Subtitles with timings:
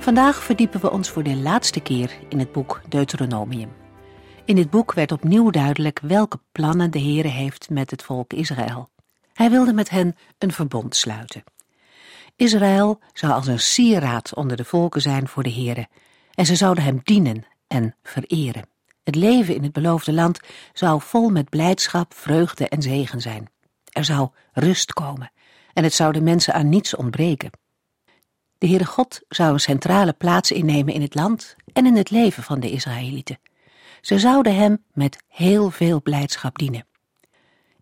[0.00, 3.72] Vandaag verdiepen we ons voor de laatste keer in het boek Deuteronomium.
[4.44, 8.88] In dit boek werd opnieuw duidelijk welke plannen de Heere heeft met het volk Israël.
[9.32, 11.44] Hij wilde met hen een verbond sluiten.
[12.36, 15.88] Israël zou als een sieraad onder de volken zijn voor de Heere,
[16.34, 18.68] en ze zouden hem dienen en vereren.
[19.02, 20.40] Het leven in het beloofde land
[20.72, 23.50] zou vol met blijdschap, vreugde en zegen zijn.
[23.92, 25.32] Er zou rust komen
[25.72, 27.50] en het zou de mensen aan niets ontbreken.
[28.60, 32.42] De Heere God zou een centrale plaats innemen in het land en in het leven
[32.42, 33.38] van de Israëlieten.
[34.00, 36.86] Ze zouden hem met heel veel blijdschap dienen.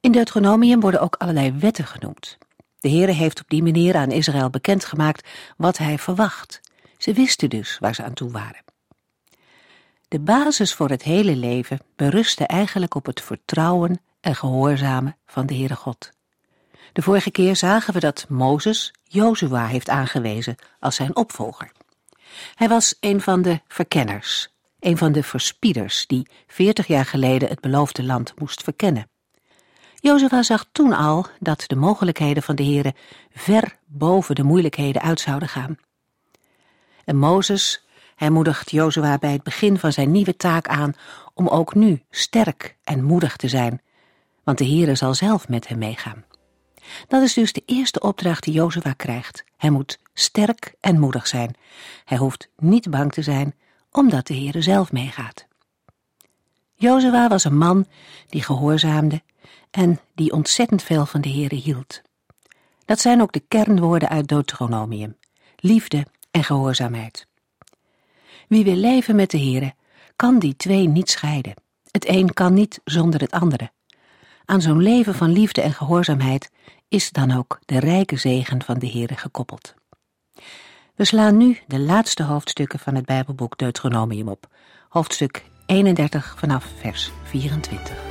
[0.01, 2.39] In Deuteronomium worden ook allerlei wetten genoemd.
[2.79, 6.61] De Heere heeft op die manier aan Israël bekendgemaakt wat hij verwacht.
[6.99, 8.65] Ze wisten dus waar ze aan toe waren.
[10.09, 15.55] De basis voor het hele leven berustte eigenlijk op het vertrouwen en gehoorzamen van de
[15.55, 16.11] Heere God.
[16.93, 21.73] De vorige keer zagen we dat Mozes Jozua heeft aangewezen als zijn opvolger.
[22.55, 24.49] Hij was een van de verkenners,
[24.81, 29.11] een van de verspieders die veertig jaar geleden het beloofde land moest verkennen.
[30.01, 32.95] Jozua zag toen al dat de mogelijkheden van de Heere
[33.33, 35.79] ver boven de moeilijkheden uit zouden gaan.
[37.05, 40.95] En Mozes, hij moedigt Jozua bij het begin van zijn nieuwe taak aan
[41.35, 43.83] om ook nu sterk en moedig te zijn,
[44.45, 46.25] want de Heere zal zelf met hem meegaan.
[47.09, 49.45] Dat is dus de eerste opdracht die Jozua krijgt.
[49.57, 51.55] Hij moet sterk en moedig zijn.
[52.05, 53.55] Hij hoeft niet bang te zijn,
[53.93, 55.47] omdat de Heere zelf meegaat.
[56.75, 57.87] Jozua was een man
[58.29, 59.23] die gehoorzaamde
[59.71, 62.03] en die ontzettend veel van de Heere hield.
[62.85, 65.17] Dat zijn ook de kernwoorden uit Deuteronomium:
[65.57, 67.27] liefde en gehoorzaamheid.
[68.49, 69.75] Wie wil leven met de Heere,
[70.17, 71.55] kan die twee niet scheiden.
[71.91, 73.71] Het een kan niet zonder het andere.
[74.45, 76.51] Aan zo'n leven van liefde en gehoorzaamheid
[76.89, 79.75] is dan ook de rijke zegen van de Heere gekoppeld.
[80.95, 84.47] We slaan nu de laatste hoofdstukken van het Bijbelboek Deuteronomium op,
[84.89, 88.08] hoofdstuk 31 vanaf vers 24.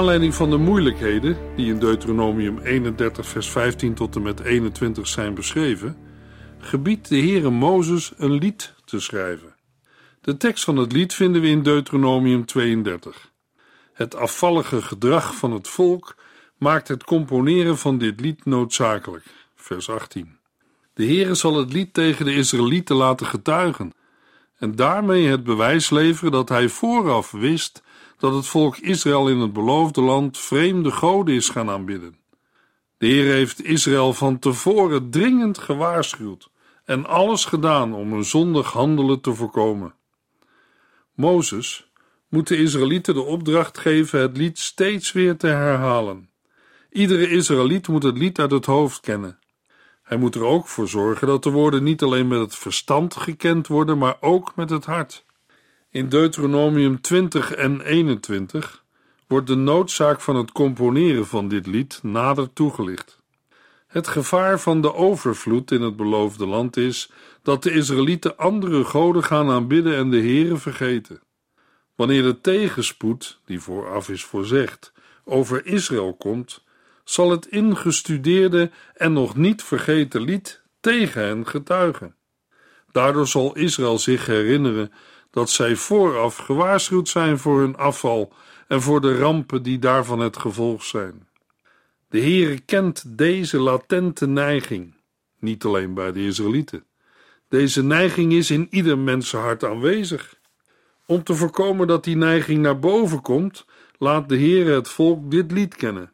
[0.00, 5.34] Aanleiding van de moeilijkheden die in Deuteronomium 31 vers 15 tot en met 21 zijn
[5.34, 5.96] beschreven,
[6.58, 9.54] gebiedt de Heere Mozes een lied te schrijven.
[10.20, 13.30] De tekst van het lied vinden we in Deuteronomium 32.
[13.92, 16.16] Het afvallige gedrag van het volk
[16.56, 19.24] maakt het componeren van dit lied noodzakelijk.
[19.54, 20.38] Vers 18.
[20.94, 23.92] De Heere zal het lied tegen de Israëlieten laten getuigen
[24.58, 27.82] en daarmee het bewijs leveren dat hij vooraf wist
[28.20, 32.16] dat het volk Israël in het beloofde land vreemde goden is gaan aanbidden.
[32.98, 36.50] De Heer heeft Israël van tevoren dringend gewaarschuwd
[36.84, 39.94] en alles gedaan om een zondig handelen te voorkomen.
[41.14, 41.90] Mozes
[42.28, 46.30] moet de Israëlieten de opdracht geven het lied steeds weer te herhalen.
[46.90, 49.38] Iedere Israëliet moet het lied uit het hoofd kennen.
[50.02, 53.66] Hij moet er ook voor zorgen dat de woorden niet alleen met het verstand gekend
[53.66, 55.24] worden, maar ook met het hart.
[55.92, 58.84] In Deuteronomium 20 en 21
[59.26, 63.20] wordt de noodzaak van het componeren van dit lied nader toegelicht.
[63.86, 67.10] Het gevaar van de overvloed in het beloofde land is
[67.42, 71.20] dat de Israëlieten andere goden gaan aanbidden en de Here vergeten.
[71.94, 74.92] Wanneer de tegenspoed, die vooraf is voorzegd,
[75.24, 76.64] over Israël komt,
[77.04, 82.14] zal het ingestudeerde en nog niet vergeten lied tegen hen getuigen.
[82.92, 84.92] Daardoor zal Israël zich herinneren
[85.30, 88.32] dat zij vooraf gewaarschuwd zijn voor hun afval
[88.68, 91.28] en voor de rampen die daarvan het gevolg zijn.
[92.08, 94.94] De Heere kent deze latente neiging,
[95.38, 96.84] niet alleen bij de Israëlieten.
[97.48, 100.38] Deze neiging is in ieder mensenhart aanwezig.
[101.06, 103.66] Om te voorkomen dat die neiging naar boven komt,
[103.98, 106.12] laat de Heere het volk dit lied kennen.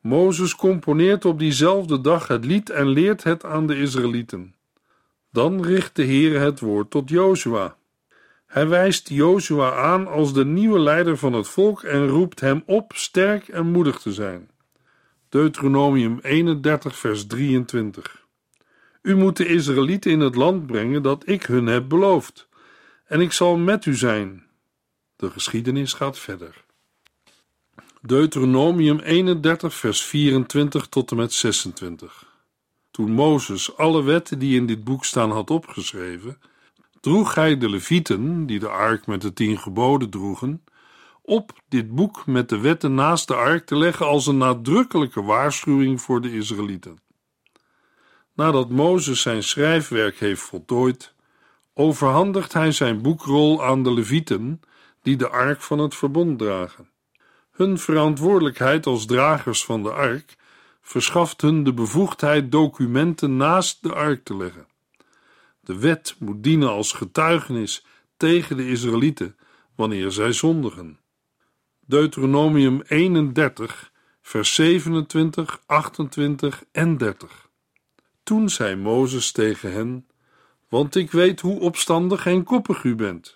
[0.00, 4.54] Mozes componeert op diezelfde dag het lied en leert het aan de Israëlieten.
[5.32, 7.76] Dan richt de Heere het woord tot Jozua.
[8.54, 12.92] Hij wijst Jozua aan als de nieuwe leider van het volk en roept hem op
[12.94, 14.50] sterk en moedig te zijn.
[15.28, 18.26] Deuteronomium 31, vers 23.
[19.02, 22.48] U moet de Israëlieten in het land brengen dat ik hun heb beloofd,
[23.04, 24.44] en ik zal met u zijn.
[25.16, 26.64] De geschiedenis gaat verder.
[28.02, 32.26] Deuteronomium 31, vers 24 tot en met 26.
[32.90, 36.38] Toen Mozes alle wetten die in dit boek staan had opgeschreven,
[37.04, 40.64] droeg hij de levieten, die de ark met de tien geboden droegen,
[41.22, 46.00] op dit boek met de wetten naast de ark te leggen als een nadrukkelijke waarschuwing
[46.00, 46.98] voor de Israëlieten.
[48.34, 51.14] Nadat Mozes zijn schrijfwerk heeft voltooid,
[51.74, 54.60] overhandigt hij zijn boekrol aan de levieten,
[55.02, 56.88] die de ark van het verbond dragen.
[57.50, 60.36] Hun verantwoordelijkheid als dragers van de ark
[60.82, 64.66] verschaft hun de bevoegdheid documenten naast de ark te leggen.
[65.64, 67.84] De wet moet dienen als getuigenis
[68.16, 69.36] tegen de Israëlieten
[69.74, 70.98] wanneer zij zondigen.
[71.86, 77.48] Deuteronomium 31, vers 27, 28 en 30.
[78.22, 80.06] Toen zei Mozes tegen hen:
[80.68, 83.34] Want ik weet hoe opstandig en koppig u bent.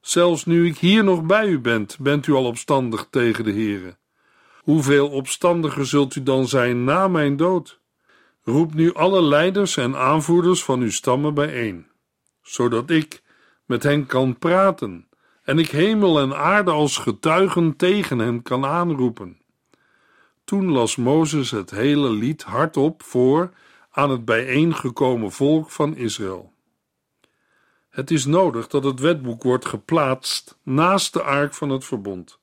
[0.00, 3.96] Zelfs nu ik hier nog bij u ben, bent u al opstandig tegen de Heere.
[4.60, 7.80] Hoeveel opstandiger zult u dan zijn na mijn dood?
[8.44, 11.86] Roep nu alle leiders en aanvoerders van uw stammen bijeen,
[12.42, 13.22] zodat ik
[13.64, 15.08] met hen kan praten
[15.42, 19.40] en ik hemel en aarde als getuigen tegen hen kan aanroepen.
[20.44, 23.50] Toen las Mozes het hele lied hardop voor
[23.90, 26.52] aan het bijeengekomen volk van Israël.
[27.90, 32.38] Het is nodig dat het wetboek wordt geplaatst naast de ark van het verbond,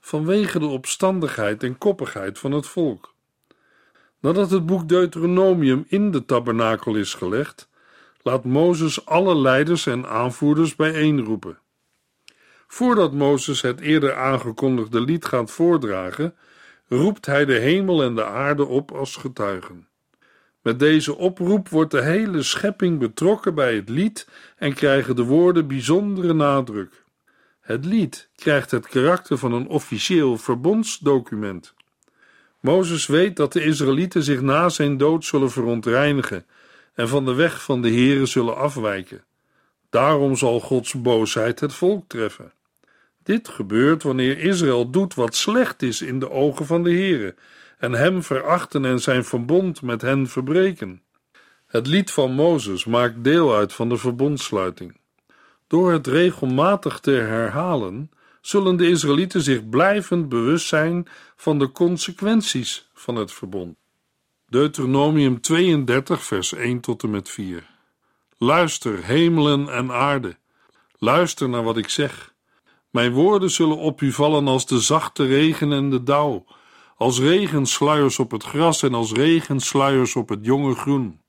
[0.00, 3.14] vanwege de opstandigheid en koppigheid van het volk.
[4.20, 7.68] Nadat het boek Deuteronomium in de tabernakel is gelegd,
[8.22, 11.58] laat Mozes alle leiders en aanvoerders bijeenroepen.
[12.66, 16.34] Voordat Mozes het eerder aangekondigde lied gaat voordragen,
[16.88, 19.88] roept hij de hemel en de aarde op als getuigen.
[20.62, 25.66] Met deze oproep wordt de hele schepping betrokken bij het lied en krijgen de woorden
[25.66, 27.04] bijzondere nadruk.
[27.60, 31.74] Het lied krijgt het karakter van een officieel verbondsdocument.
[32.66, 36.46] Mozes weet dat de Israëlieten zich na zijn dood zullen verontreinigen
[36.94, 39.24] en van de weg van de Heere zullen afwijken.
[39.90, 42.52] Daarom zal Gods boosheid het volk treffen.
[43.22, 47.34] Dit gebeurt wanneer Israël doet wat slecht is in de ogen van de Heere
[47.78, 51.02] en hem verachten en zijn verbond met hen verbreken.
[51.66, 54.96] Het lied van Mozes maakt deel uit van de verbondsluiting.
[55.66, 58.10] Door het regelmatig te herhalen,
[58.46, 63.76] zullen de Israëlieten zich blijvend bewust zijn van de consequenties van het verbond.
[64.48, 67.70] Deuteronomium 32, vers 1 tot en met 4.
[68.38, 70.36] Luister, hemelen en aarde.
[70.98, 72.34] Luister naar wat ik zeg.
[72.90, 76.44] Mijn woorden zullen op u vallen als de zachte regen en de dauw,
[76.96, 81.20] als regensluiers op het gras en als regensluiers op het jonge groen.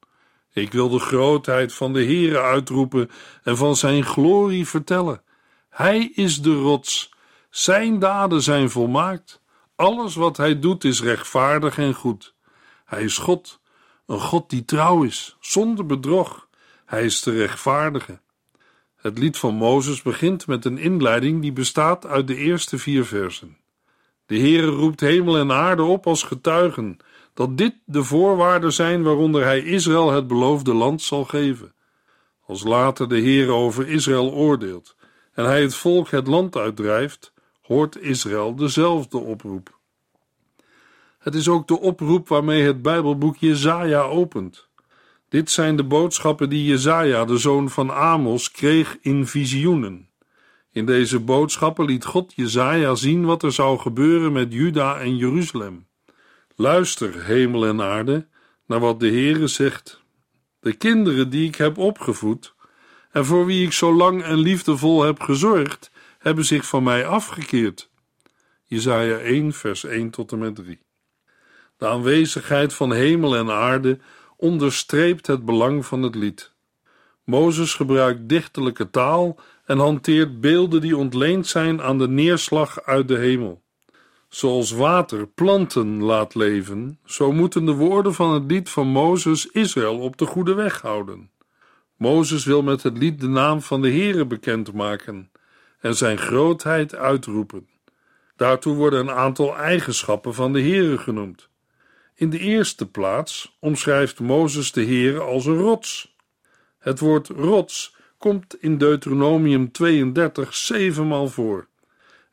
[0.53, 3.09] Ik wil de grootheid van de Heere uitroepen
[3.43, 5.21] en van zijn glorie vertellen.
[5.77, 7.13] Hij is de rots,
[7.49, 9.41] zijn daden zijn volmaakt.
[9.75, 12.33] Alles wat hij doet is rechtvaardig en goed.
[12.85, 13.59] Hij is God,
[14.05, 16.47] een God die trouw is, zonder bedrog.
[16.85, 18.19] Hij is de rechtvaardige.
[18.95, 23.57] Het lied van Mozes begint met een inleiding die bestaat uit de eerste vier versen.
[24.25, 26.97] De Heere roept hemel en aarde op als getuigen
[27.33, 31.73] dat dit de voorwaarden zijn waaronder hij Israël het beloofde land zal geven.
[32.45, 34.95] Als later de Heere over Israël oordeelt
[35.37, 39.79] en hij het volk het land uitdrijft, hoort Israël dezelfde oproep.
[41.19, 44.67] Het is ook de oproep waarmee het Bijbelboek Jezaja opent.
[45.29, 50.09] Dit zijn de boodschappen die Jezaja, de zoon van Amos, kreeg in visioenen.
[50.71, 55.87] In deze boodschappen liet God Jezaja zien wat er zou gebeuren met Juda en Jeruzalem.
[56.55, 58.27] Luister, hemel en aarde,
[58.65, 60.01] naar wat de Heere zegt.
[60.59, 62.55] De kinderen die ik heb opgevoed
[63.11, 67.89] en voor wie ik zo lang en liefdevol heb gezorgd, hebben zich van mij afgekeerd.
[68.63, 70.79] Jesaja 1 vers 1 tot en met 3
[71.77, 73.99] De aanwezigheid van hemel en aarde
[74.37, 76.53] onderstreept het belang van het lied.
[77.23, 83.17] Mozes gebruikt dichterlijke taal en hanteert beelden die ontleend zijn aan de neerslag uit de
[83.17, 83.61] hemel.
[84.29, 89.99] Zoals water planten laat leven, zo moeten de woorden van het lied van Mozes Israël
[89.99, 91.31] op de goede weg houden.
[91.97, 95.31] Mozes wil met het lied de naam van de Heere bekendmaken
[95.79, 97.67] en zijn grootheid uitroepen.
[98.35, 101.49] Daartoe worden een aantal eigenschappen van de Heere genoemd.
[102.15, 106.15] In de eerste plaats omschrijft Mozes de Heere als een rots.
[106.79, 111.67] Het woord rots komt in Deuteronomium 32 zevenmaal voor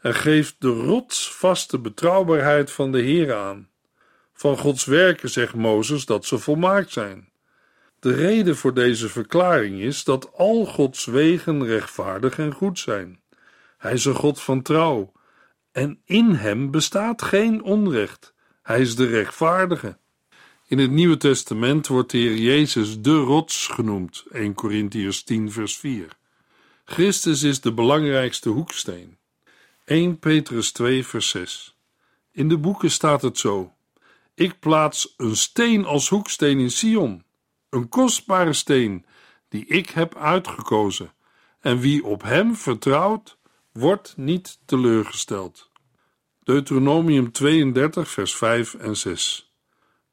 [0.01, 3.69] en geeft de rotsvaste betrouwbaarheid van de Heere aan.
[4.33, 7.29] Van Gods werken zegt Mozes dat ze volmaakt zijn.
[8.05, 13.21] De reden voor deze verklaring is dat al Gods wegen rechtvaardig en goed zijn.
[13.79, 15.13] Hij is een God van trouw
[15.73, 18.35] en in hem bestaat geen onrecht.
[18.63, 19.99] Hij is de rechtvaardige.
[20.67, 25.77] In het Nieuwe Testament wordt de Heer Jezus de rots genoemd, 1 Corinthiërs 10 vers
[25.77, 26.09] 4.
[26.85, 29.19] Christus is de belangrijkste hoeksteen.
[29.85, 31.77] 1 Petrus 2 vers 6.
[32.33, 33.75] In de boeken staat het zo:
[34.35, 37.25] Ik plaats een steen als hoeksteen in Sion,
[37.75, 39.07] een kostbare steen
[39.49, 41.13] die ik heb uitgekozen,
[41.61, 43.39] en wie op hem vertrouwt,
[43.73, 45.71] wordt niet teleurgesteld.
[46.43, 49.53] Deuteronomium 32, vers 5 en 6.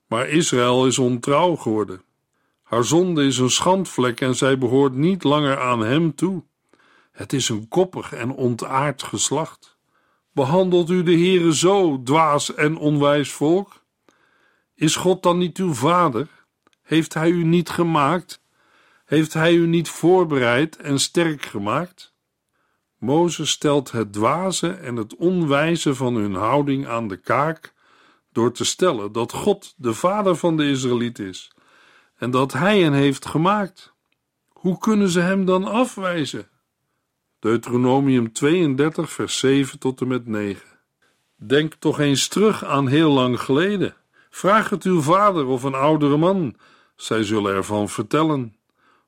[0.08, 2.02] Maar Israël is ontrouw geworden.
[2.64, 6.44] Haar zonde is een schandvlek en zij behoort niet langer aan hem toe.
[7.12, 9.78] Het is een koppig en ontaard geslacht.
[10.32, 13.84] Behandelt u de Heere zo, dwaas en onwijs volk?
[14.76, 16.28] Is God dan niet uw vader?
[16.92, 18.42] Heeft hij u niet gemaakt?
[19.06, 22.14] Heeft hij u niet voorbereid en sterk gemaakt?
[22.98, 27.74] Mozes stelt het dwaze en het onwijze van hun houding aan de kaak
[28.32, 31.52] door te stellen dat God de vader van de Israëliet is
[32.18, 33.94] en dat hij hen heeft gemaakt.
[34.48, 36.50] Hoe kunnen ze hem dan afwijzen?
[37.40, 40.68] Deuteronomium 32, vers 7 tot en met 9.
[41.36, 43.96] Denk toch eens terug aan heel lang geleden.
[44.30, 46.56] Vraag het uw vader of een oudere man,
[47.02, 48.56] zij zullen ervan vertellen.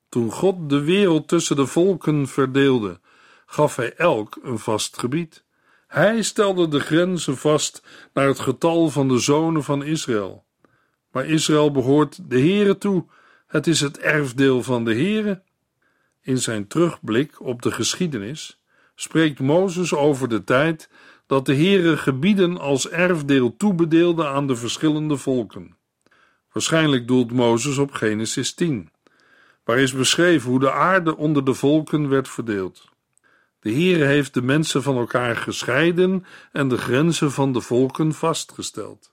[0.09, 2.99] Toen God de wereld tussen de volken verdeelde,
[3.45, 5.43] gaf hij elk een vast gebied.
[5.87, 7.83] Hij stelde de grenzen vast
[8.13, 10.45] naar het getal van de zonen van Israël.
[11.11, 13.05] Maar Israël behoort de Here toe.
[13.47, 15.41] Het is het erfdeel van de Here.
[16.21, 18.63] In zijn terugblik op de geschiedenis
[18.95, 20.89] spreekt Mozes over de tijd
[21.27, 25.81] dat de Heere gebieden als erfdeel toebedeelde aan de verschillende volken.
[26.53, 28.89] Waarschijnlijk doelt Mozes op Genesis 10,
[29.63, 32.89] waar is beschreven hoe de aarde onder de volken werd verdeeld.
[33.59, 39.11] De Heere heeft de mensen van elkaar gescheiden en de grenzen van de volken vastgesteld.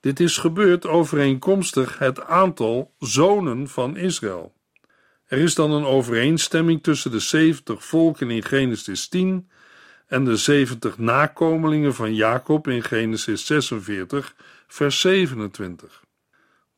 [0.00, 4.54] Dit is gebeurd overeenkomstig het aantal zonen van Israël.
[5.26, 9.50] Er is dan een overeenstemming tussen de 70 volken in Genesis 10
[10.06, 14.34] en de 70 nakomelingen van Jacob in Genesis 46,
[14.66, 16.01] vers 27.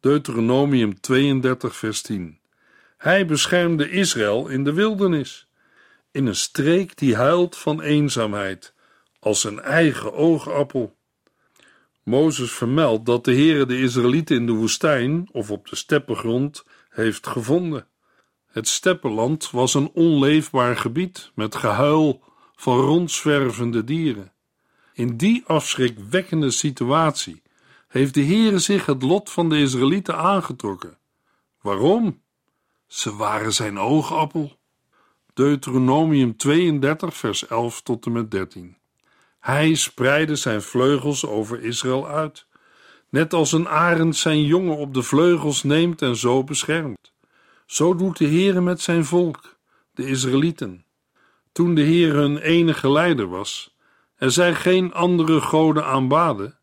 [0.04, 2.38] Deuteronomium 32, vers 10.
[2.96, 5.49] Hij beschermde Israël in de wildernis
[6.11, 8.75] in een streek die huilt van eenzaamheid,
[9.18, 10.96] als zijn eigen oogappel.
[12.02, 17.26] Mozes vermeldt dat de Heere de Israëlieten in de woestijn of op de steppengrond heeft
[17.26, 17.87] gevonden.
[18.46, 22.23] Het steppenland was een onleefbaar gebied met gehuil
[22.54, 24.32] van rondzwervende dieren.
[24.92, 27.42] In die afschrikwekkende situatie
[27.94, 30.98] heeft de Heere zich het lot van de Israëlieten aangetrokken.
[31.60, 32.22] Waarom?
[32.86, 34.58] Ze waren zijn oogappel.
[35.34, 38.76] Deuteronomium 32, vers 11 tot en met 13.
[39.40, 42.46] Hij spreidde zijn vleugels over Israël uit,
[43.08, 47.12] net als een arend zijn jongen op de vleugels neemt en zo beschermt.
[47.66, 49.56] Zo doet de Heere met zijn volk,
[49.92, 50.84] de Israëlieten.
[51.52, 53.76] Toen de Heer hun enige leider was
[54.16, 56.58] en zij geen andere goden aanbaden,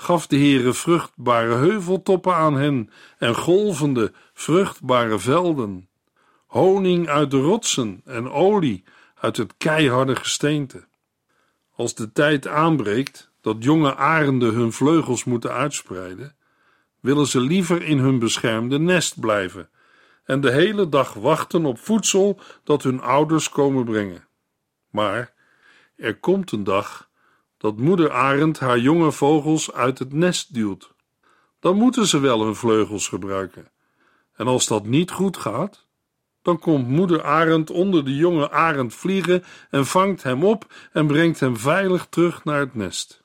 [0.00, 5.88] gaf de Heere vruchtbare heuveltoppen aan hen en golvende, vruchtbare velden
[6.46, 10.84] honing uit de rotsen en olie uit het keiharde gesteente.
[11.74, 16.36] Als de tijd aanbreekt dat jonge arenden hun vleugels moeten uitspreiden,
[17.00, 19.70] willen ze liever in hun beschermde nest blijven
[20.24, 24.26] en de hele dag wachten op voedsel dat hun ouders komen brengen.
[24.90, 25.32] Maar
[25.96, 27.09] er komt een dag
[27.60, 30.94] dat moeder arend haar jonge vogels uit het nest duwt.
[31.58, 33.70] Dan moeten ze wel hun vleugels gebruiken.
[34.34, 35.86] En als dat niet goed gaat,
[36.42, 41.40] dan komt moeder arend onder de jonge arend vliegen en vangt hem op en brengt
[41.40, 43.20] hem veilig terug naar het nest.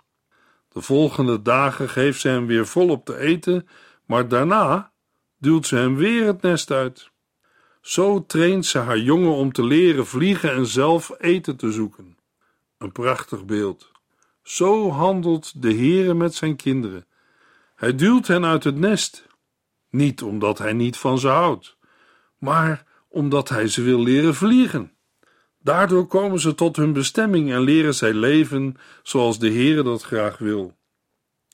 [0.69, 3.67] De volgende dagen geeft ze hem weer volop te eten,
[4.05, 4.91] maar daarna
[5.37, 7.11] duwt ze hem weer het nest uit.
[7.81, 12.17] Zo traint ze haar jongen om te leren vliegen en zelf eten te zoeken.
[12.77, 13.93] Een prachtig beeld.
[14.45, 17.05] Zo handelt de Heere met zijn kinderen.
[17.75, 19.27] Hij duwt hen uit het nest,
[19.89, 21.77] niet omdat hij niet van ze houdt,
[22.37, 24.91] maar omdat hij ze wil leren vliegen.
[25.59, 30.37] Daardoor komen ze tot hun bestemming en leren zij leven zoals de Heere dat graag
[30.37, 30.77] wil.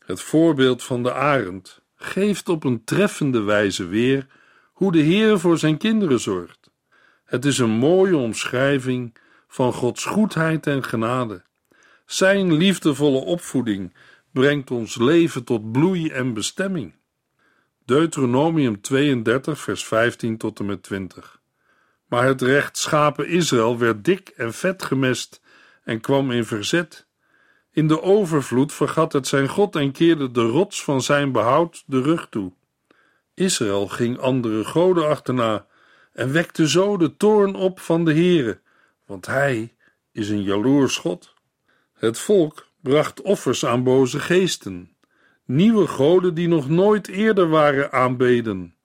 [0.05, 4.27] Het voorbeeld van de arend geeft op een treffende wijze weer
[4.71, 6.71] hoe de Heer voor zijn kinderen zorgt.
[7.23, 9.17] Het is een mooie omschrijving
[9.47, 11.49] van Gods goedheid en genade.
[12.11, 13.93] Zijn liefdevolle opvoeding
[14.31, 16.93] brengt ons leven tot bloei en bestemming.
[17.85, 21.41] Deuteronomium 32, vers 15 tot en met 20.
[22.05, 25.41] Maar het rechtschapen Israël werd dik en vet gemest
[25.83, 27.07] en kwam in verzet.
[27.71, 32.01] In de overvloed vergat het zijn God en keerde de rots van zijn behoud de
[32.01, 32.51] rug toe.
[33.33, 35.65] Israël ging andere goden achterna
[36.13, 38.59] en wekte zo de toorn op van de Heere,
[39.05, 39.75] want hij
[40.11, 41.39] is een jaloers God.
[42.01, 44.95] Het volk bracht offers aan boze geesten,
[45.45, 48.75] nieuwe goden die nog nooit eerder waren aanbeden.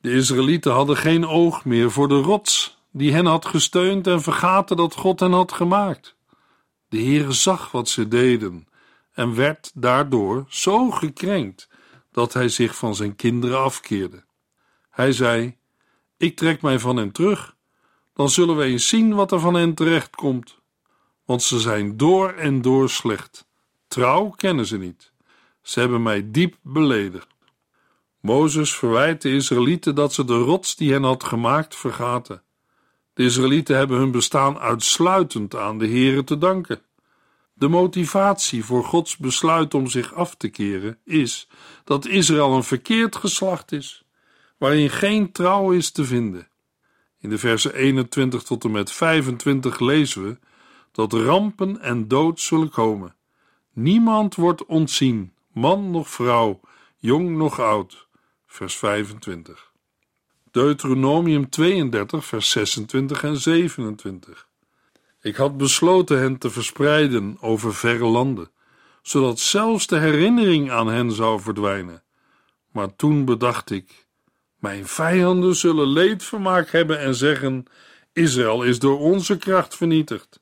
[0.00, 4.76] De Israëlieten hadden geen oog meer voor de rots die hen had gesteund en vergaten
[4.76, 6.16] dat God hen had gemaakt.
[6.88, 8.68] De Heere zag wat ze deden
[9.12, 11.68] en werd daardoor zo gekrenkt
[12.12, 14.24] dat hij zich van zijn kinderen afkeerde.
[14.90, 15.56] Hij zei:
[16.16, 17.56] Ik trek mij van hen terug,
[18.14, 20.60] dan zullen we eens zien wat er van hen terecht komt.
[21.24, 23.46] Want ze zijn door en door slecht.
[23.88, 25.12] Trouw kennen ze niet.
[25.62, 27.26] Ze hebben mij diep beledigd.
[28.20, 32.42] Mozes verwijt de Israëlieten dat ze de rots die hen had gemaakt vergaten.
[33.14, 36.82] De Israëlieten hebben hun bestaan uitsluitend aan de Heere te danken.
[37.54, 41.48] De motivatie voor Gods besluit om zich af te keren is
[41.84, 44.04] dat Israël een verkeerd geslacht is,
[44.58, 46.48] waarin geen trouw is te vinden.
[47.18, 50.38] In de versen 21 tot en met 25 lezen we
[50.92, 53.14] dat rampen en dood zullen komen.
[53.72, 56.60] Niemand wordt ontzien, man noch vrouw,
[56.96, 58.08] jong noch oud.
[58.46, 59.72] Vers 25.
[60.50, 64.48] Deuteronomium 32, vers 26 en 27.
[65.20, 68.50] Ik had besloten hen te verspreiden over verre landen,
[69.02, 72.02] zodat zelfs de herinnering aan hen zou verdwijnen.
[72.70, 74.06] Maar toen bedacht ik:
[74.58, 77.64] mijn vijanden zullen leedvermaak hebben en zeggen:
[78.12, 80.41] Israël is door onze kracht vernietigd.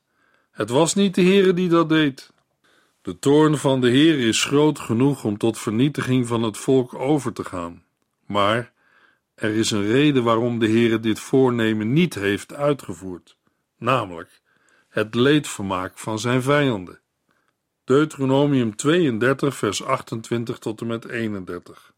[0.51, 2.31] Het was niet de Heere die dat deed.
[3.01, 7.33] De toorn van de Heer is groot genoeg om tot vernietiging van het volk over
[7.33, 7.83] te gaan.
[8.25, 8.71] Maar
[9.35, 13.37] er is een reden waarom de Heere dit voornemen niet heeft uitgevoerd,
[13.77, 14.41] namelijk
[14.89, 16.99] het leedvermaak van zijn vijanden.
[17.83, 21.93] Deuteronomium 32, vers 28 tot en met 31.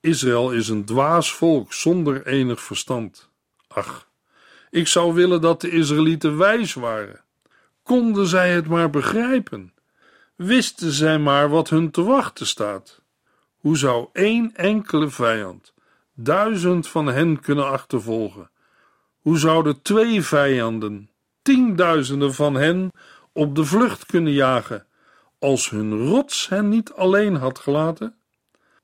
[0.00, 3.30] Israël is een dwaas volk zonder enig verstand.
[3.68, 4.08] Ach,
[4.70, 7.24] ik zou willen dat de Israëlieten wijs waren.
[7.84, 9.72] Konden zij het maar begrijpen?
[10.34, 13.00] Wisten zij maar wat hun te wachten staat?
[13.56, 15.72] Hoe zou één enkele vijand
[16.14, 18.50] duizend van hen kunnen achtervolgen?
[19.20, 21.10] Hoe zouden twee vijanden
[21.42, 22.90] tienduizenden van hen
[23.32, 24.86] op de vlucht kunnen jagen
[25.38, 28.16] als hun rots hen niet alleen had gelaten?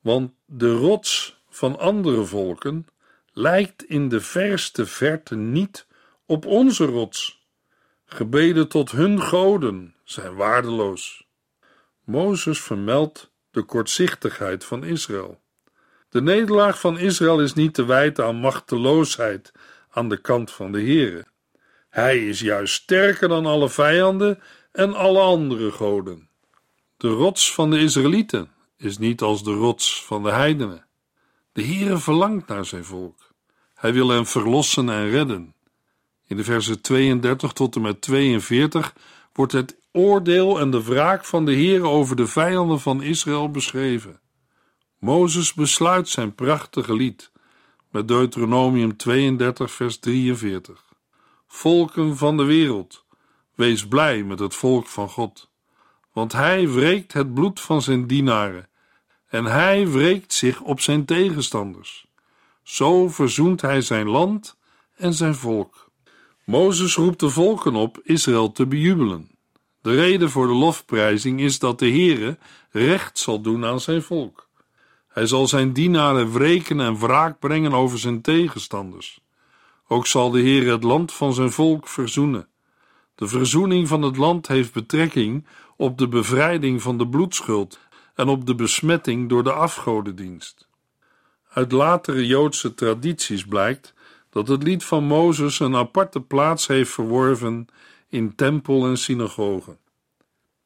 [0.00, 2.86] Want de rots van andere volken
[3.32, 5.86] lijkt in de verste verte niet
[6.26, 7.39] op onze rots.
[8.12, 11.26] Gebeden tot hun goden zijn waardeloos.
[12.04, 15.40] Mozes vermeldt de kortzichtigheid van Israël.
[16.08, 19.52] De nederlaag van Israël is niet te wijten aan machteloosheid
[19.90, 21.26] aan de kant van de Here.
[21.88, 24.42] Hij is juist sterker dan alle vijanden
[24.72, 26.28] en alle andere goden.
[26.96, 30.86] De rots van de Israëlieten is niet als de rots van de heidenen.
[31.52, 33.30] De Heere verlangt naar zijn volk.
[33.74, 35.54] Hij wil hen verlossen en redden.
[36.30, 38.94] In de versen 32 tot en met 42
[39.32, 44.20] wordt het oordeel en de wraak van de Heer over de vijanden van Israël beschreven.
[44.98, 47.32] Mozes besluit zijn prachtige lied
[47.90, 50.84] met Deuteronomium 32, vers 43.
[51.46, 53.04] Volken van de wereld,
[53.54, 55.50] wees blij met het volk van God,
[56.12, 58.68] want hij wreekt het bloed van zijn dienaren
[59.28, 62.06] en hij wreekt zich op zijn tegenstanders.
[62.62, 64.56] Zo verzoent hij zijn land
[64.96, 65.89] en zijn volk.
[66.50, 69.30] Mozes roept de volken op Israël te bejubelen.
[69.82, 72.38] De reden voor de lofprijzing is dat de Heere
[72.70, 74.48] recht zal doen aan zijn volk.
[75.08, 79.20] Hij zal zijn dienaren wreken en wraak brengen over zijn tegenstanders.
[79.88, 82.48] Ook zal de Heer het land van zijn volk verzoenen.
[83.14, 87.80] De verzoening van het land heeft betrekking op de bevrijding van de bloedschuld
[88.14, 90.68] en op de besmetting door de afgodendienst.
[91.48, 93.94] Uit latere Joodse tradities blijkt
[94.30, 97.66] dat het lied van Mozes een aparte plaats heeft verworven
[98.08, 99.78] in tempel en synagogen.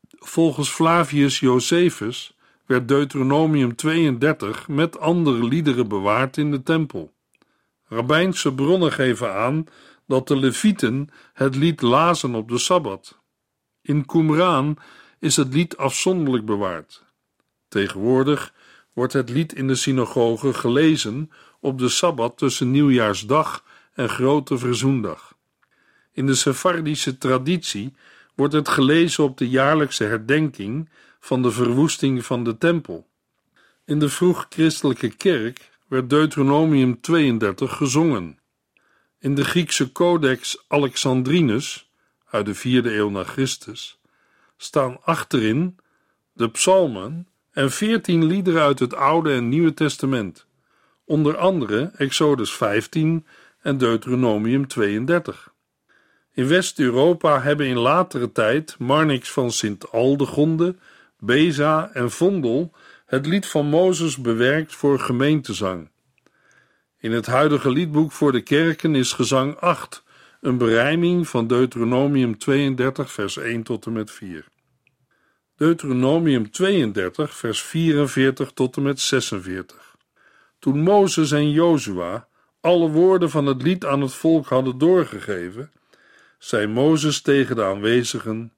[0.09, 7.13] Volgens Flavius Josephus werd Deuteronomium 32 met andere liederen bewaard in de tempel.
[7.85, 9.67] Rabbijnse bronnen geven aan
[10.07, 13.19] dat de Levieten het lied lazen op de Sabbat.
[13.83, 14.77] In Qumran
[15.19, 17.05] is het lied afzonderlijk bewaard.
[17.69, 18.53] Tegenwoordig
[18.93, 21.31] wordt het lied in de synagoge gelezen
[21.65, 25.35] op de Sabbat tussen Nieuwjaarsdag en Grote Verzoendag.
[26.13, 27.95] In de Sephardische traditie
[28.35, 30.89] wordt het gelezen op de jaarlijkse herdenking
[31.21, 33.07] van de verwoesting van de tempel.
[33.85, 38.39] In de vroeg-christelijke kerk werd Deuteronomium 32 gezongen.
[39.19, 41.91] In de Griekse codex Alexandrinus
[42.31, 43.99] uit de vierde eeuw na Christus
[44.57, 45.77] staan achterin
[46.33, 50.47] de psalmen en veertien liederen uit het Oude en Nieuwe Testament,
[51.05, 53.27] onder andere Exodus 15
[53.61, 55.53] en Deuteronomium 32.
[56.33, 60.77] In West-Europa hebben in latere tijd Marnix van Sint-Aldegonde,
[61.19, 62.73] Beza en Vondel
[63.07, 65.91] het lied van Mozes bewerkt voor gemeentezang.
[66.99, 70.03] In het huidige liedboek voor de kerken is gezang 8
[70.41, 74.45] een berijming van Deuteronomium 32, vers 1 tot en met 4.
[75.57, 79.94] Deuteronomium 32, vers 44 tot en met 46.
[80.65, 82.29] Toen Mozes en Jozua
[82.61, 85.73] alle woorden van het lied aan het volk hadden doorgegeven,
[86.39, 88.53] zei Mozes tegen de aanwezigen: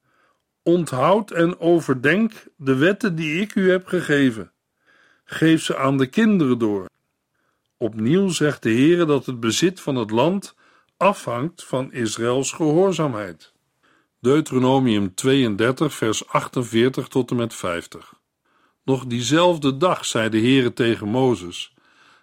[0.63, 4.51] Onthoud en overdenk de wetten die ik u heb gegeven.
[5.25, 6.89] Geef ze aan de kinderen door.
[7.77, 10.55] Opnieuw zegt de Heer dat het bezit van het land
[10.97, 13.53] afhangt van Israëls gehoorzaamheid.
[14.19, 18.13] Deuteronomium 32, vers 48 tot en met 50.
[18.83, 21.75] Nog diezelfde dag zei de Heere tegen Mozes: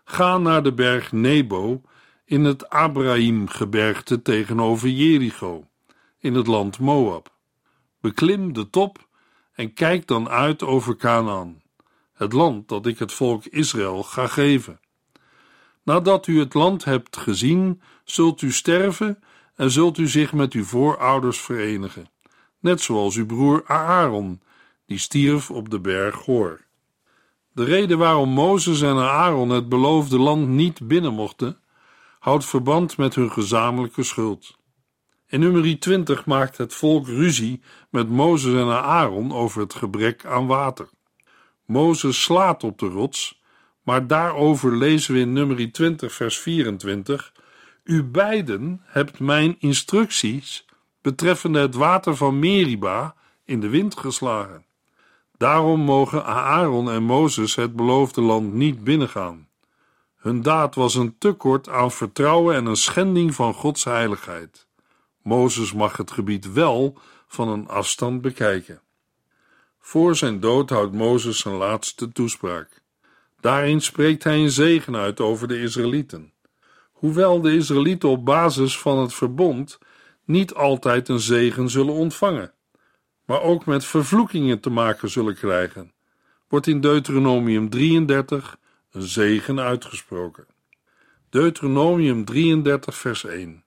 [0.04, 1.82] Ga naar de berg Nebo
[2.24, 5.68] in het Abraham-gebergte tegenover Jericho,
[6.18, 7.32] in het land Moab.
[8.00, 9.08] Beklim de top
[9.52, 11.62] en kijk dan uit over Canaan,
[12.12, 14.80] het land dat ik het volk Israël ga geven.
[15.82, 19.22] Nadat u het land hebt gezien, zult u sterven
[19.54, 22.10] en zult u zich met uw voorouders verenigen,
[22.60, 24.42] net zoals uw broer Aaron,
[24.86, 26.63] die stierf op de berg Hoor.
[27.54, 31.58] De reden waarom Mozes en Aaron het beloofde land niet binnen mochten,
[32.18, 34.56] houdt verband met hun gezamenlijke schuld.
[35.26, 40.46] In nummer 20 maakt het volk ruzie met Mozes en Aaron over het gebrek aan
[40.46, 40.88] water.
[41.66, 43.42] Mozes slaat op de rots,
[43.82, 47.32] maar daarover lezen we in nummer 20 vers 24
[47.84, 50.66] u beiden hebt mijn instructies
[51.02, 53.14] betreffende het water van Meriba
[53.44, 54.64] in de wind geslagen.
[55.36, 59.48] Daarom mogen Aaron en Mozes het beloofde land niet binnengaan.
[60.16, 64.66] Hun daad was een tekort aan vertrouwen en een schending van Gods heiligheid.
[65.22, 68.80] Mozes mag het gebied wel van een afstand bekijken.
[69.80, 72.82] Voor zijn dood houdt Mozes zijn laatste toespraak.
[73.40, 76.34] Daarin spreekt hij een zegen uit over de Israëlieten
[77.04, 79.78] hoewel de Israëlieten op basis van het verbond
[80.24, 82.52] niet altijd een zegen zullen ontvangen,
[83.24, 85.92] maar ook met vervloekingen te maken zullen krijgen,
[86.48, 88.58] wordt in Deuteronomium 33
[88.90, 90.46] een zegen uitgesproken.
[91.30, 93.64] Deuteronomium 33, vers 1.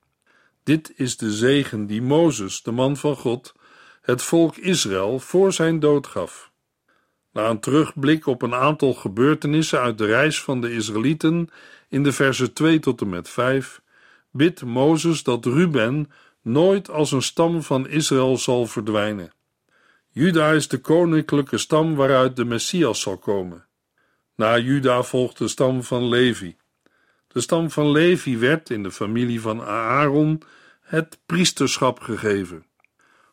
[0.63, 3.53] Dit is de zegen die Mozes, de man van God,
[4.01, 6.51] het volk Israël voor zijn dood gaf.
[7.31, 11.49] Na een terugblik op een aantal gebeurtenissen uit de reis van de Israëlieten
[11.89, 13.81] in de versen 2 tot en met 5
[14.31, 19.31] bidt Mozes dat Ruben nooit als een stam van Israël zal verdwijnen.
[20.17, 23.65] Juda is de koninklijke stam waaruit de Messias zal komen.
[24.35, 26.55] Na Juda volgt de stam van Levi.
[27.27, 30.41] De stam van Levi werd in de familie van Aaron
[30.81, 32.65] het priesterschap gegeven.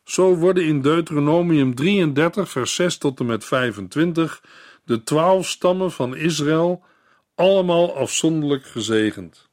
[0.03, 4.43] Zo worden in Deuteronomium 33, vers 6 tot en met 25
[4.83, 6.83] de twaalf stammen van Israël
[7.35, 9.49] allemaal afzonderlijk gezegend.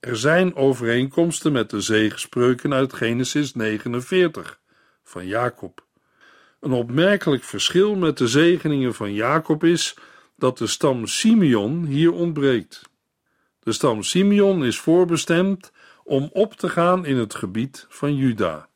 [0.00, 4.60] Er zijn overeenkomsten met de zegenspreuken uit Genesis 49
[5.02, 5.88] van Jacob.
[6.60, 9.96] Een opmerkelijk verschil met de zegeningen van Jacob is
[10.36, 12.82] dat de stam Simeon hier ontbreekt.
[13.60, 15.72] De stam Simeon is voorbestemd
[16.04, 18.68] om op te gaan in het gebied van Juda.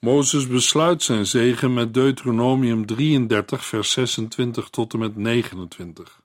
[0.00, 6.20] Mozes besluit zijn zegen met Deuteronomium 33, vers 26 tot en met 29.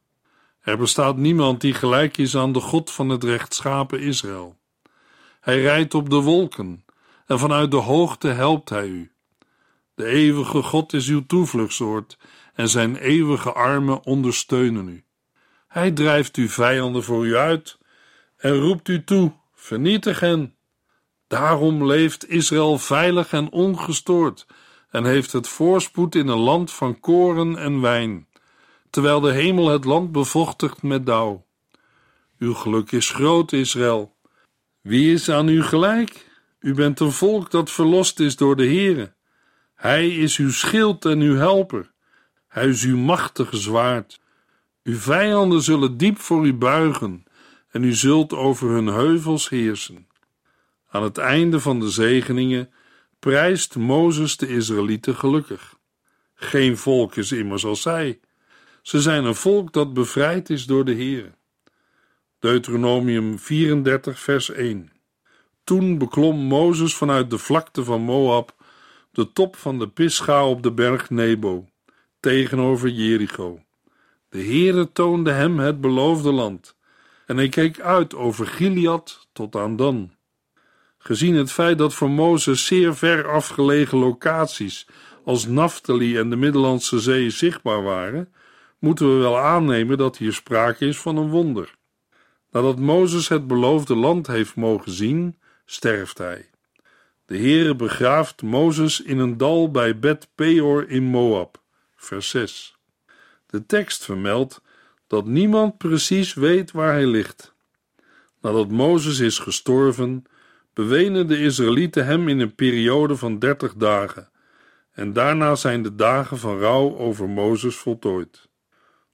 [0.61, 4.55] Er bestaat niemand die gelijk is aan de God van het rechtschapen Israël.
[5.39, 6.85] Hij rijdt op de wolken
[7.25, 9.10] en vanuit de hoogte helpt hij u.
[10.01, 12.17] De eeuwige God is uw toevluchtsoord
[12.53, 15.03] en zijn eeuwige armen ondersteunen u.
[15.67, 17.77] Hij drijft uw vijanden voor u uit
[18.37, 20.55] en roept u toe: vernietig hen.
[21.27, 24.45] Daarom leeft Israël veilig en ongestoord
[24.89, 28.27] en heeft het voorspoed in een land van koren en wijn
[28.89, 31.45] terwijl de hemel het land bevochtigt met dauw.
[32.39, 34.15] Uw geluk is groot, Israël.
[34.81, 36.29] Wie is aan u gelijk?
[36.59, 39.13] U bent een volk dat verlost is door de Heere.
[39.81, 41.91] Hij is uw schild en uw helper.
[42.47, 44.21] Hij is uw machtige zwaard.
[44.83, 47.23] Uw vijanden zullen diep voor u buigen
[47.71, 50.07] en u zult over hun heuvels heersen.
[50.89, 52.69] Aan het einde van de zegeningen
[53.19, 55.75] prijst Mozes de Israëlieten gelukkig.
[56.33, 58.19] Geen volk is immers als zij.
[58.81, 61.35] Ze zijn een volk dat bevrijd is door de Heer.
[62.39, 64.91] Deuteronomium 34, vers 1.
[65.63, 68.59] Toen beklom Mozes vanuit de vlakte van Moab
[69.11, 71.65] de top van de Pisga op de berg Nebo,
[72.19, 73.59] tegenover Jericho.
[74.29, 76.75] De Heere toonde hem het beloofde land,
[77.25, 80.11] en hij keek uit over Gilead tot aan Dan.
[80.97, 84.87] Gezien het feit dat voor Mozes zeer ver afgelegen locaties
[85.23, 88.33] als Naftali en de Middellandse Zee zichtbaar waren,
[88.79, 91.75] moeten we wel aannemen dat hier sprake is van een wonder.
[92.51, 96.50] Nadat Mozes het beloofde land heeft mogen zien, sterft hij.
[97.31, 101.61] De Heere begraaft Mozes in een dal bij Bet Peor in Moab.
[101.95, 102.75] Vers 6.
[103.47, 104.61] De tekst vermeldt
[105.07, 107.53] dat niemand precies weet waar hij ligt.
[108.41, 110.23] Nadat Mozes is gestorven,
[110.73, 114.29] bewenen de Israëlieten hem in een periode van dertig dagen,
[114.91, 118.49] en daarna zijn de dagen van rouw over Mozes voltooid.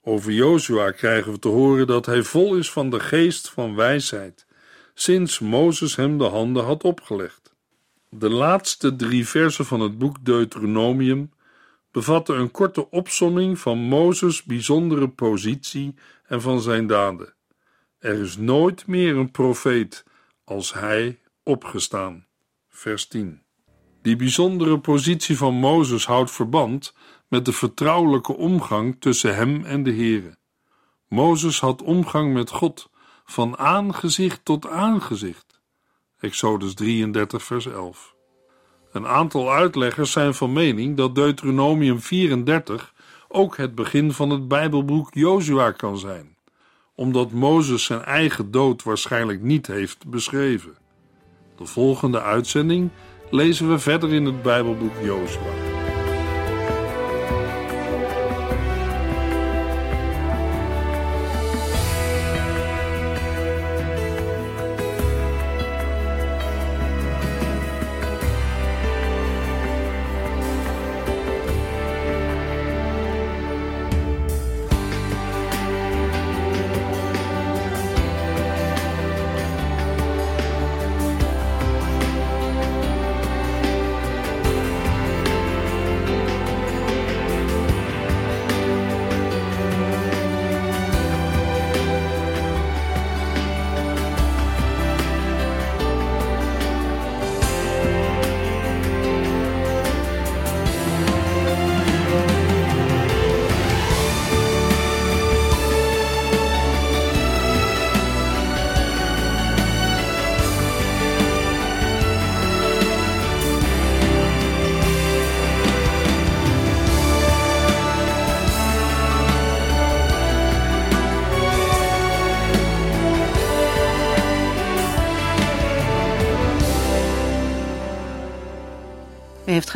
[0.01, 4.45] Over Jozua krijgen we te horen dat hij vol is van de geest van wijsheid,
[4.93, 7.46] sinds Mozes hem de handen had opgelegd.
[8.09, 11.31] De laatste drie versen van het boek Deuteronomium
[11.91, 17.33] bevatten een korte opsomming van Mozes' bijzondere positie en van zijn daden.
[17.99, 20.03] Er is nooit meer een profeet
[20.43, 22.25] als hij opgestaan.
[22.67, 23.41] Vers 10.
[24.01, 26.93] Die bijzondere positie van Mozes houdt verband
[27.27, 30.37] met de vertrouwelijke omgang tussen hem en de Heere.
[31.07, 32.89] Mozes had omgang met God
[33.25, 35.46] van aangezicht tot aangezicht.
[36.19, 38.15] Exodus 33, vers 11.
[38.91, 42.93] Een aantal uitleggers zijn van mening dat Deuteronomium 34
[43.27, 46.37] ook het begin van het Bijbelboek Jozua kan zijn,
[46.95, 50.77] omdat Mozes zijn eigen dood waarschijnlijk niet heeft beschreven.
[51.57, 52.89] De volgende uitzending
[53.29, 55.66] lezen we verder in het Bijbelboek Jozua.